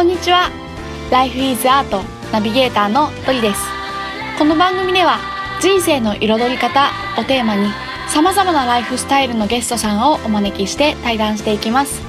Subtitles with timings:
[0.00, 0.50] こんにちは。
[1.10, 2.02] Life is Art
[2.32, 3.60] ナビゲーターのトリです。
[4.38, 5.18] この番組では
[5.60, 7.68] 人生の彩り方をテーマに
[8.08, 12.00] 様々なライフスタイルのゲストさんをお招きして対談していきます。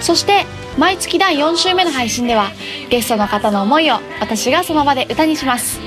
[0.00, 0.44] そして
[0.76, 2.50] 毎月第4週目の配信では
[2.90, 5.78] ゲストの方の思いを私がその場で歌にします。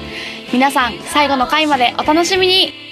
[0.53, 2.88] 皆さん最後の回までお楽しみに。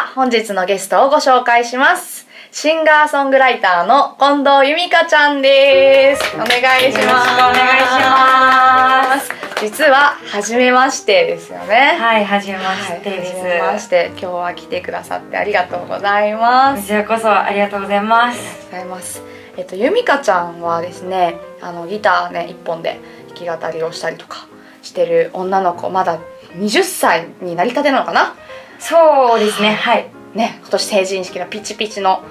[0.00, 2.26] は本日のゲストをご紹介します。
[2.52, 6.22] シンガーソングライターの近藤由美香ちゃんです。
[6.36, 7.32] お願いします。
[7.34, 11.98] お願いします実は初めましてですよね。
[12.00, 13.32] はい、はじめましてはいです。
[13.34, 14.06] 初めまして。
[14.12, 16.80] 今日は来てくださってありがとうございます。
[16.80, 18.38] こちらこそありがとうございます。
[18.38, 19.22] ありがとうございます。
[19.58, 24.48] えっと由美香ちゃんはですねあのギターね一本で弾き語りをしたりとか
[24.80, 25.90] してる女の子。
[25.90, 26.18] まだ
[26.56, 28.34] 20歳になりたてなのかな
[28.80, 30.10] そうですね、はい。
[30.34, 32.24] ね今年成人式のピチピチの、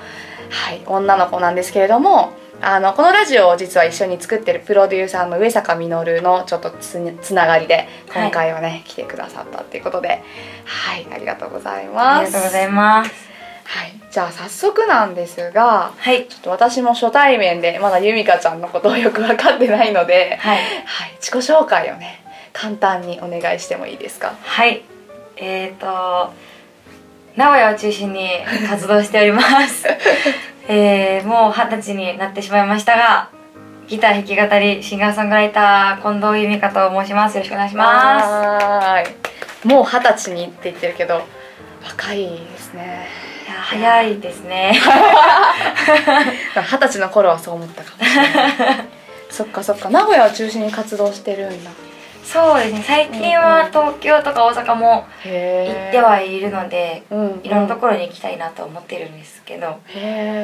[0.50, 5.88] はい、女の子なんですけれどもあのこのラジオを実は一緒に作ってるプロデューサーの上坂実
[6.22, 10.24] のちょっとつつながりで今回はね、来てくださったっていうことで
[10.66, 13.12] はいありがとうございあますりがとうございます。
[13.66, 16.28] はい、じゃあ早速なんですがはい。
[16.28, 20.58] ちょっと私も初対面でまだ由美香ちゃんのことをよく分かってないので、はい。
[20.86, 24.36] はい、自己紹介をね簡単にお願いしてもいいですか？
[24.42, 24.82] はい。
[25.40, 26.34] えっ、ー、と、
[27.36, 28.30] 名古屋を中心に
[28.68, 29.88] 活動しております。
[30.68, 33.30] えー、もう二十歳になってしまいましたが、
[33.88, 37.36] ギター弾き語り、シンガーソングライター、近藤由美香と申します。
[37.36, 39.10] よろしくお願いしまはー
[39.66, 41.22] いもう二十歳にって言ってるけど
[41.84, 43.08] 若いですね
[43.46, 43.50] す。
[43.50, 44.74] いや、早いですね。
[46.56, 48.88] 二十歳の頃はそう思ったかもしれない
[49.30, 51.72] そっかそっか名古屋を中心に活動してるんだ
[52.32, 59.80] そうですね、最近は東京とか大阪もへ行えってはいるので、うんいろんなところに行きたいなと思ってるんですけど、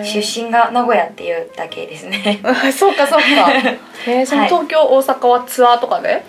[0.04, 2.40] 出身が名古屋っていうだけですね。
[2.44, 3.52] あそうかそうか。
[4.08, 4.50] へえそのはい。
[4.50, 6.24] 東京、大阪はツアーとかで？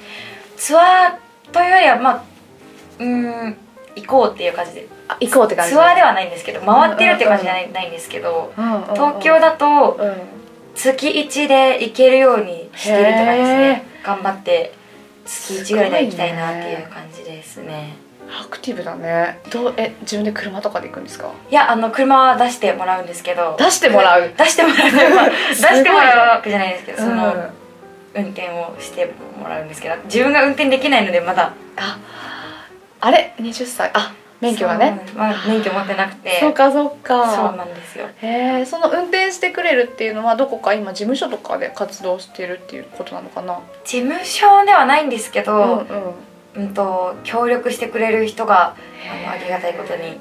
[0.58, 2.22] ツアーというよりはまあ
[2.98, 3.56] うーん
[3.96, 4.86] 行こうっていう感じで。
[5.08, 8.52] あ行こうって感じツアーではないんですけど回ってるっていう感じじゃない,、ないんですけど
[8.92, 10.14] 東京だとうん。
[10.74, 14.72] 月1で行けるようにしてるって感じですへね頑張って
[15.26, 17.96] 月1ぐらいで行きたいなっていう感じですね。
[18.28, 19.40] アクティブだね。
[19.50, 21.30] どうえ自分で車とかで行くんですか？
[21.50, 23.56] いやあの車は出してもらうんですけど。
[23.58, 24.32] 出してもらう？
[24.36, 25.14] 出してもらう。
[25.14, 27.50] ま あ出してもらうわけじゃないですけどその、うん。
[28.14, 31.52] 運転をしてもらうんですけど自分が運転できないのでまだ。
[31.76, 31.98] あ
[33.00, 33.90] あれ？20歳？
[33.94, 35.00] あ免許がね。
[35.16, 36.38] まあ、免許持ってなくて。
[36.40, 37.34] そうかそうか。
[37.34, 38.06] そうなんですよ。
[38.22, 43.60] へえその運転してくれるっていうのはどこか今事務所とかで活動してるっていうことなのかな？
[43.84, 45.86] 事務所ではないんですけど、
[46.54, 46.74] うんうん。
[46.74, 50.18] と協力してくれる人があのありがたいことに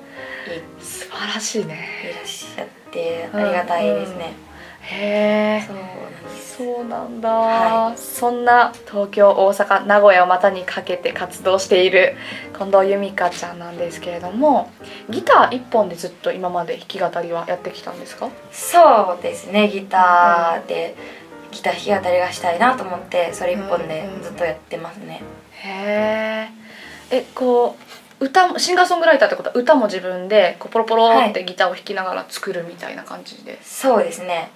[0.79, 1.87] 素晴らしいね。
[2.11, 4.44] いらっしゃってありがたいですね、うなん
[4.89, 5.69] です
[6.57, 12.15] そうなんだ、はそんな東京大阪名古屋を股にかけて活動している
[12.57, 14.71] 近藤由美香ちゃんなんですけれども
[15.09, 18.29] ギター一本でずっと今まで弾き語りはやってきたんですか？
[18.53, 20.95] そうですねギターで、
[21.51, 25.21] ギター弾き語りがしたいなと思ってそれ一本でずっとやってますね、
[25.51, 26.49] へ
[27.11, 34.51] ええこう歌もシンガーソングライターってことは歌も自分でこうポロポロってギターを弾きながら作るみたいな感じで、そうですね。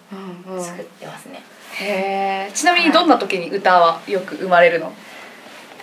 [0.47, 0.64] うんうん。
[0.64, 1.42] 作ってますね、
[1.74, 4.94] へえちなみにどんな時に歌はよく生まれるの、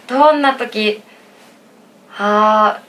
[0.07, 1.03] どんな時？
[2.09, 2.83] はあ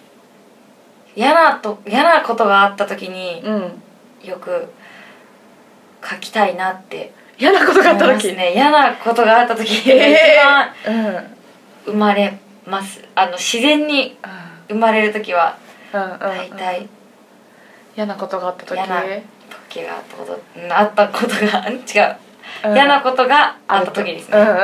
[1.16, 3.82] 嫌なと嫌なことがあった時にうん。
[4.24, 4.68] よく
[6.04, 8.34] 書きたいなって嫌なことがあった時？
[8.34, 8.54] ね。
[8.54, 11.24] 嫌なことがあった時がへ一番うんうん
[11.86, 13.02] 生まれます。
[13.16, 14.18] あの自然に
[14.70, 15.56] 生まれる時は
[15.94, 16.88] うんうん大体。
[17.96, 18.74] 嫌なことがあった時？
[18.76, 19.02] 嫌な
[19.70, 20.40] 時があったこと。
[20.58, 22.16] うんあったことがん違う。
[22.66, 22.74] うん。
[22.74, 24.38] 嫌なことがあった時ですね。
[24.38, 24.58] うんうんうん、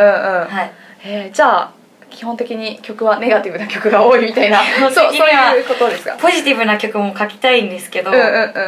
[0.48, 0.72] はい。
[1.06, 1.72] えーじゃあ
[2.10, 4.60] 基本的に曲はネガティブな曲が多いみたいな。
[4.80, 6.16] そうそういうことですか？
[6.20, 8.26] ポジティブな曲も書きたいんですけどうんうんう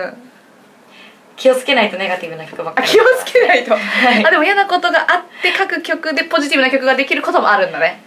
[0.08, 0.18] ん。
[1.36, 2.88] 気をつけないとネガティブな曲ばっかり。
[2.88, 3.78] あ気をつけないと、 い。
[4.26, 8.02] あでも嫌なことがあって書く曲でポジティブな曲ができることもあるんだね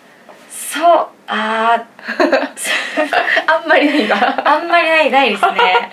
[0.68, 1.84] そうあー。
[3.50, 4.42] あんまりないんだ。
[4.44, 5.90] あんまりないないですね。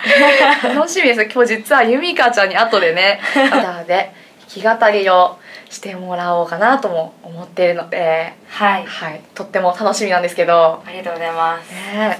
[0.76, 4.12] 楽しみです今日実は由美香ちゃんに後でねギターで
[4.54, 5.40] 弾き語りを
[5.70, 8.34] してもらおうかなとも思っているので。
[8.50, 8.86] はい。
[8.86, 9.22] はい。
[9.34, 10.84] とっても楽しみなんですけど。
[10.86, 11.72] ありがとうございます。
[11.72, 12.20] ね。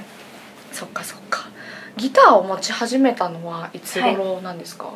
[0.72, 1.48] そっかそっか。
[1.96, 4.86] ギターを持ち始めたのはいつ頃なんですか、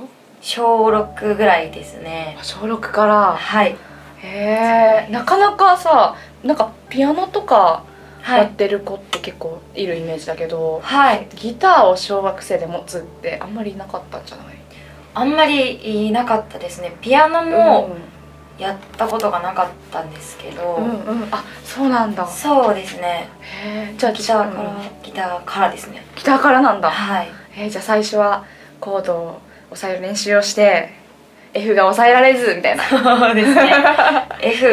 [0.40, 2.38] 小6ぐらいですね。
[2.42, 3.36] 小6から。
[3.36, 3.76] はい。
[4.22, 6.14] へえなかなかさ
[6.44, 7.84] なんかピアノとか
[8.22, 8.38] はい。
[8.40, 11.26] やってる子って結構いるイメージだけど、はい。
[11.36, 14.56] ギターを小学生で持つってあんまりいなかったんじゃない？
[15.14, 16.92] あんまりいなかったですね。
[17.00, 17.96] ピアノも
[18.58, 21.22] やったことがなかったんですけど、うん、うん。
[21.22, 22.26] うんあそうなんだ。
[22.26, 23.28] そうですね。
[23.96, 24.76] じゃあギターから、うん。
[25.02, 26.04] ギターからですね。
[26.14, 26.90] ギターからなんだ。
[26.90, 27.28] はい。
[27.56, 28.44] えーじゃあ最初は
[28.80, 29.40] コードを
[29.70, 30.90] 押さえる練習をして
[31.54, 32.84] F が押さえられずみたいな。
[32.84, 33.72] そうですね。
[34.42, 34.66] F,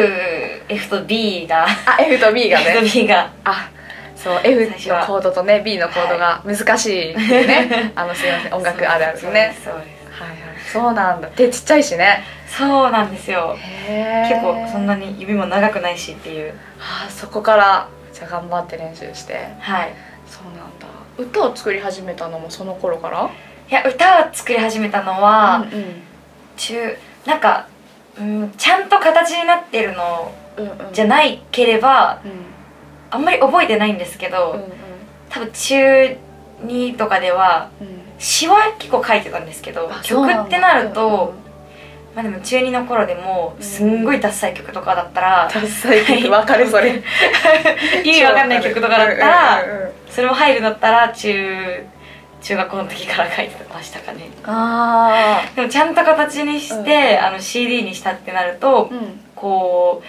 [0.68, 1.66] F と B が。
[1.66, 3.30] あ F と B が F とね B が。
[3.44, 3.70] あ
[4.16, 9.68] そう F のコードとね B のコードが難しいっていうね、 あのすいません音楽あるあるですそうです。
[9.68, 9.74] は
[10.26, 10.38] いはい。
[10.72, 11.28] そうなんだ。
[11.28, 12.24] 手ちっちゃいしね。
[12.48, 13.56] そうなんですよ。
[14.28, 16.54] 結構そんなに指も長くないしっていう。
[16.80, 19.34] あーそこからじゃあ頑張って練習して。
[19.60, 19.92] はい。
[20.26, 20.86] そうなんだ。
[21.16, 23.30] 歌を作り始めたのもその頃から？
[23.70, 26.02] いや歌を作り始めたのは、うんうん。
[26.56, 27.66] 中なんか、
[28.18, 30.32] うん、ちゃんと形になってるの
[30.92, 32.32] じゃないければうん
[33.10, 34.72] あんまり覚えてないんですけど、うん
[35.30, 36.16] 多分中
[36.64, 37.86] 2とかではうん。
[37.86, 41.34] うん詩は結構書いてたんですけど曲ってなると、
[42.16, 47.00] まあでも中2の頃でもうんすんごいダッサい曲とかだったら、ダッサい曲分かるそれ。
[48.04, 51.84] 意味わかんない曲とかだったら、うんうんうんそれも入るんだったら中
[52.42, 54.30] 中学校の時から書いてましたかね。
[54.44, 59.20] あでもちゃんと形にして、うんあの CD にしたってなるとあうん。
[59.36, 60.08] こう1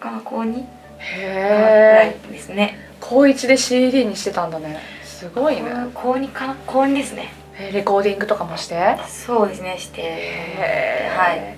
[0.00, 0.64] かな高2ぐら
[0.98, 2.76] へえいですね。
[3.00, 4.78] 高一で CD にしてたんだね。
[5.04, 5.70] すごいね。
[5.94, 6.56] 高2かな？
[6.66, 7.32] 高2ですね。
[7.58, 8.74] えーレコーディングとかもして？
[8.74, 10.02] へそうですねして。
[10.02, 11.56] えはい。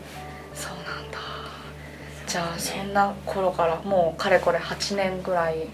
[0.54, 1.18] そうなんだ。
[2.26, 5.66] じゃあそんな頃からもうかれこれ8年ぐらい。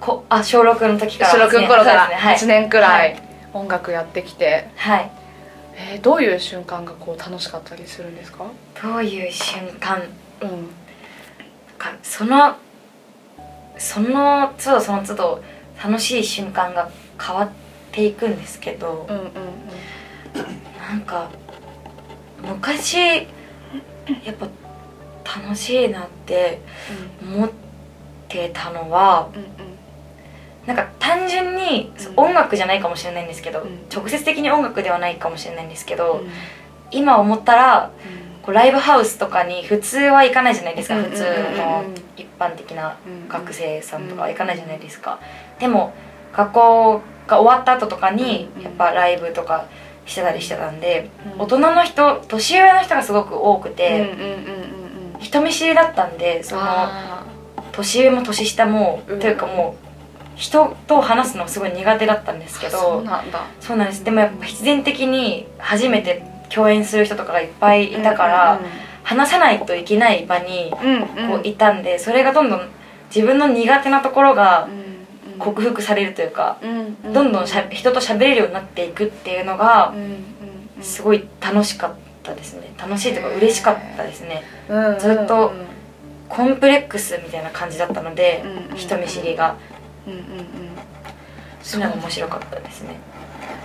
[0.00, 2.28] こあ小6の時から小6ですねの頃からそうですね。
[2.28, 2.36] はい。
[2.36, 3.22] 8年くらはい。
[3.54, 5.10] 音楽やってきて、はい。
[5.76, 8.44] えーどういう瞬間がこう楽しかったりするんですか？
[8.82, 10.02] どういう瞬間？
[10.42, 10.48] うん。
[10.50, 10.87] か
[12.02, 12.56] その
[13.76, 15.42] その都度その都度
[15.82, 16.90] 楽しい瞬間が
[17.20, 17.50] 変わっ
[17.92, 19.32] ていくんですけど、うんうんうん。
[20.78, 21.30] なんか
[22.42, 22.96] 昔
[24.24, 24.48] やっぱ
[25.40, 26.60] 楽しいなって
[27.22, 27.50] 思っ
[28.28, 29.48] てたのはうんうん。
[30.66, 32.26] なんか単純に、うん。
[32.26, 33.86] 音楽じゃないかもしれないんですけど、うん。
[33.94, 36.28] 直接的に音楽ではないかもしれないんですけど、うん。
[36.90, 37.90] 今思ったら
[38.42, 41.84] こうライブハウスとかに普通は行かないじゃないですか、うん普通の
[42.16, 45.18] 一般的なうん学生さんとかは行かないじゃないですか、
[45.58, 45.92] でも
[46.32, 49.66] 学校が終わった後とかにうんやっぱライブとか
[50.06, 51.42] してたりしてたんで、うん。
[51.42, 54.14] 大人の人年上の人がすごく多くて、
[55.20, 57.24] 人見知りだったんでそのあ
[57.72, 59.20] 年上も年下も、うん。
[59.20, 59.88] というかもう
[60.36, 63.04] 人と話すのすごい苦手だったんですけど
[63.60, 64.04] そうなんです。
[64.04, 68.60] でもやっぱ必然的に初めて共演する人とかがいっぱいいたから、
[69.02, 72.68] 話さないといけない場にこういたんでそれがどんどん
[73.14, 74.68] 自分の苦手なところが
[75.38, 76.58] 克服されるというか、
[77.04, 79.94] どんどんしゃ人と喋れるようになっていくっていうのが
[80.80, 82.72] すごい楽しかったですね。
[82.78, 84.42] 楽しいというか嬉しかったですね。
[84.98, 85.52] ずっと
[86.28, 88.44] コンプレックスみたいな感じだったので、
[88.76, 89.56] 人見知りが。
[90.06, 90.48] うんうんうん。
[91.62, 92.96] そういうのが面白かったですね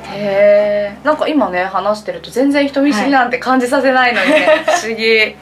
[0.06, 5.36] へえんか今ね話してると全然人見知りなんて感じさせないのにね、不思議。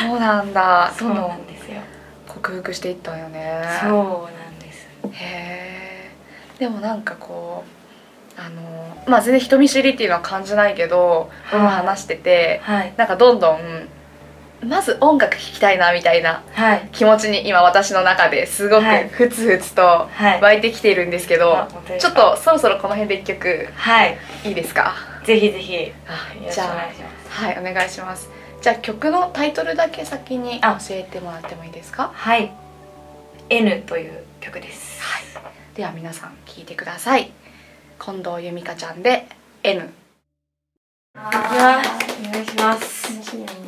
[0.00, 0.92] そうなんだ。
[0.96, 1.80] そうなんですよ。
[2.26, 3.62] 克服していったんよね。
[3.80, 4.88] そうなんです。
[5.12, 6.10] へえ
[6.58, 7.64] でもなんかこ
[8.36, 11.60] うあのまあ全然人見知りっていうのは感じないけどはい。
[11.60, 12.94] 今話しててはい。
[12.96, 13.88] なんかどんどん
[14.60, 16.88] まず音楽聴きたいなみたいなはい。
[16.92, 19.08] 気持ちに今私の中ですごくはい。
[19.08, 20.40] ふつふつとはい。
[20.40, 24.18] 湧いてきているんですけど、あ本当ですちょかっとそろそろこの辺で一曲はい。
[24.44, 24.94] いいですか？
[25.24, 25.74] ぜひぜひ。
[25.74, 27.30] よあろしくお願いします。
[27.30, 28.30] はいお願いします。
[28.60, 30.78] じゃあ曲のタイトルだけ先にあ。
[30.80, 32.10] 教えてもらってもいいですか？
[32.12, 32.52] はい。
[33.50, 35.00] N という曲です。
[35.02, 35.22] はい。
[35.76, 37.30] では皆さん聴いてください。
[38.00, 39.26] 近藤由美香ちゃんで
[39.62, 41.18] N い
[41.56, 41.82] や
[42.28, 43.67] お願いします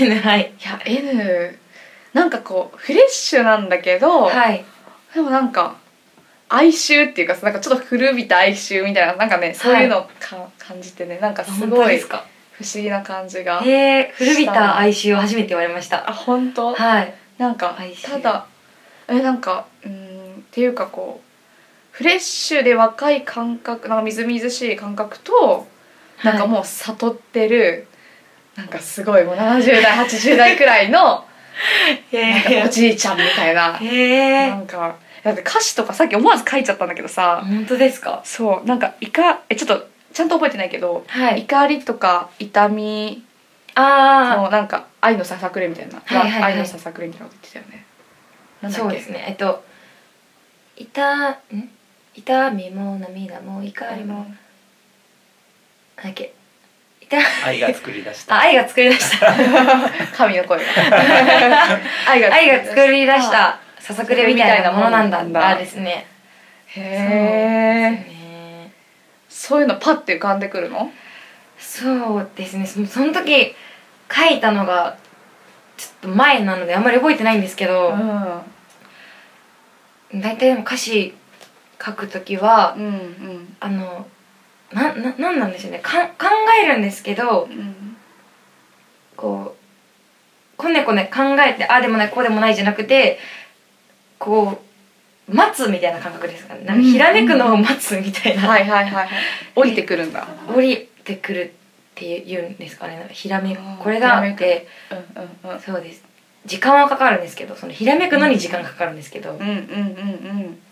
[0.00, 0.52] N はい。
[0.58, 1.58] いや N
[2.12, 4.64] なんかこうフレッシュなんだけど、はい。
[5.14, 5.76] でもなんか
[6.48, 12.08] 哀愁っていうかなんかちょっと古びた哀愁みたいななんかねそういうのをか、感じてねなんかす本ごい不
[12.64, 16.08] 思議な感じがへえ古びた哀愁を初めて言われました。
[16.08, 16.74] あ本当？
[16.74, 17.14] はい。
[17.36, 18.46] なんかただ
[19.08, 21.28] えなんかうーんっていうかこう
[21.92, 25.66] フレッシュで若い感覚なんかみずみずしい感覚と
[26.24, 27.86] なんかもう悟ってる、
[28.58, 30.98] なんかすごいもう70代80代くらいの
[32.12, 33.78] なんかおじいちゃんみたいな。
[33.80, 37.42] なんかだって歌詞とかさっき思わず書いちゃったんだけどさ。
[37.46, 38.20] 本当ですか？
[38.24, 41.42] そうなんかいかえちょっとちゃんと覚えてないけど、はい。
[41.42, 43.24] 怒りとか痛み。
[43.74, 46.52] あのなんか愛のささくれみたいな、はいはいはい。
[46.54, 47.84] 愛のささくれみたいなこと言ってたよね。
[48.62, 48.82] なあんだっけ？
[48.82, 49.24] そうですね。
[49.28, 49.64] えっと
[50.76, 51.36] 痛ん？
[52.14, 54.32] 痛みも涙も怒りもなん
[56.06, 56.24] だっけ？
[56.24, 56.37] 痛
[57.44, 58.36] 愛が作り出した。
[58.36, 59.32] あ愛が作り出した。
[60.16, 60.64] 神の声が。
[62.08, 63.58] 愛 が愛が作り出した。
[63.78, 65.22] ささくれみたいなものなんだ。
[65.22, 65.64] みたいなものなんだ。
[65.64, 66.06] ですね。
[66.66, 68.72] へそうえですね。
[69.28, 70.90] そういうのパッて浮かんでくるの？
[71.58, 72.66] そうですね。
[72.66, 73.54] そのその時
[74.12, 74.96] 書いたのが
[75.76, 77.96] ちょっと前なのであんまり覚えてないんですけど、
[80.14, 81.14] 大体でも歌詞
[81.84, 83.56] 書く時はうんうん。
[83.60, 84.06] あの
[84.72, 85.80] なななんなんでしょうね。
[85.80, 86.26] かん考
[86.62, 87.96] えるんですけどうん
[89.16, 93.18] こうこねこね考えてああでもないこうでもないじゃなくて
[94.18, 94.60] こ
[95.28, 96.64] う待つみたいな感覚ですかね。
[96.64, 99.08] なんかひらめくのを待つみたいな、はいはいはいはい。
[99.54, 100.26] 降りてくるんだ。
[100.54, 101.50] 降りてくるっ
[101.94, 103.06] ていうんですかね。
[103.10, 104.36] ひらめこれだひらめく。
[104.36, 105.60] ってうんうんうん。
[105.60, 106.02] そうです。
[106.46, 110.62] 時間はかかるんですけどそのひらめくのに時間がかかるんですけど、うんうんうんうん。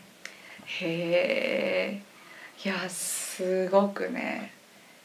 [0.64, 2.00] へえ
[2.64, 4.52] いやすごくね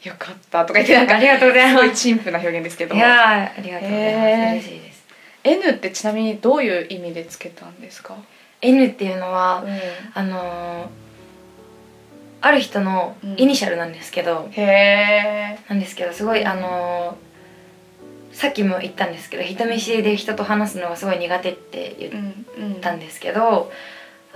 [0.03, 1.75] よかったとか言ってなんかありがとうございす。
[1.77, 4.51] ごいます陳腐な表現ですけどいやーありがとうございます、へー。
[4.53, 5.01] 嬉しいです。
[5.43, 8.15] N ってちなみにどういう意味でつけたんですか、
[8.61, 9.79] N っていうのは、うん、
[10.13, 10.87] あのー
[12.43, 23.71] ある人のイニシャルなんですけど、へえなんですけどすごいあのーさっきも言ったんですけど人見知りで人と話すのがすごい苦手って言っうんうんたんですけど、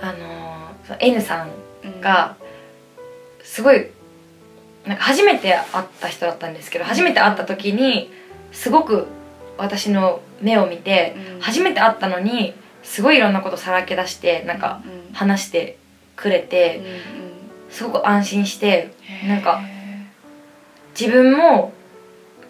[0.00, 2.36] あのーその N さんが
[3.46, 3.86] すごい
[4.86, 8.10] なんか初めて会った人だったんですけど初めて会った時に
[8.52, 9.06] すごく
[9.56, 11.40] 私の目を見て、うん。
[11.40, 15.78] 初めて会ったのにすごいいろんなことさらけ出してなんかうん話して
[16.14, 17.70] くれて、うんうん。
[17.70, 18.90] すごく安心して
[19.26, 19.60] なんか
[20.98, 21.72] 自分も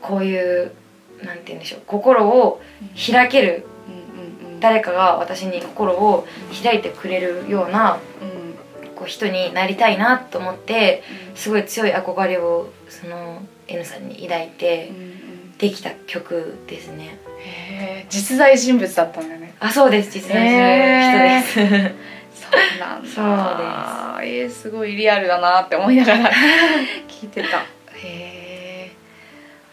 [0.02, 0.72] こういう
[1.22, 2.60] なんて言うんでしょう心を
[3.12, 3.66] 開ける
[4.60, 6.26] 誰かが私に心を
[6.62, 8.35] 開いてくれるようなうん
[8.96, 11.02] こう人になりたいなと思って
[11.34, 14.90] すごい強い憧れをその N さんに抱いて
[15.58, 17.18] できた曲ですね。
[17.40, 18.10] へー。
[18.10, 19.54] 実在人物だったんだよね。
[19.60, 20.10] あそうです。
[20.10, 21.54] 実在人です、
[22.34, 23.08] そうなんだ。
[23.08, 24.46] そうです。
[24.46, 26.30] えー、すごいリアルだなって思いながら
[27.08, 27.58] 聞いてた。
[27.58, 27.64] へ
[28.04, 28.90] え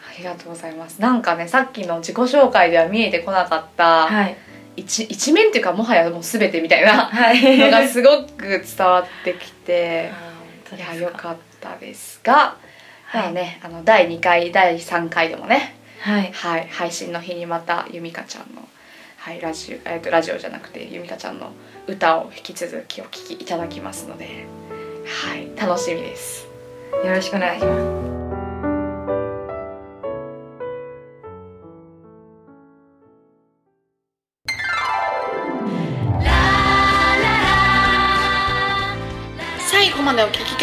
[0.08, 1.00] ありがとうございます。
[1.00, 4.36] なんかねさっきの自己紹介では見えてこなかったはい
[4.76, 7.58] 一一面っていうかもはやもう全てみたいなはい。
[7.58, 10.10] のがすごく伝わってきて
[10.76, 12.56] いやよかったですが、
[13.06, 13.22] はい。
[13.22, 16.32] まあねあの第2回第3回でもねはい。
[16.32, 18.68] はい、配信の日にまたゆみかちゃんの、
[19.16, 21.52] はい、ラジオ、えー、とラジオじゃなくてゆみかちゃんの
[21.86, 24.46] 歌を引き続きお聴きいただきますので、
[25.06, 26.54] はい、楽しみです。
[27.02, 28.13] よろしくお願いします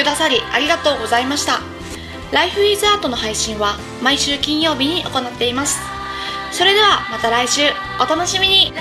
[0.02, 1.60] くださりありがとうございました。
[2.32, 5.80] Life is Art の配信は毎週金曜日に行っています。
[6.52, 7.62] それではまた来週
[8.00, 8.74] お楽しみに